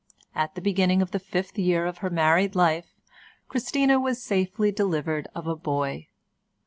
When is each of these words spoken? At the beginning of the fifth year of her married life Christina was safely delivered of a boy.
At 0.33 0.55
the 0.55 0.61
beginning 0.61 1.03
of 1.03 1.11
the 1.11 1.19
fifth 1.19 1.59
year 1.59 1.85
of 1.85 1.99
her 1.99 2.09
married 2.09 2.55
life 2.55 2.95
Christina 3.47 3.99
was 3.99 4.19
safely 4.19 4.71
delivered 4.71 5.27
of 5.35 5.45
a 5.45 5.55
boy. 5.55 6.07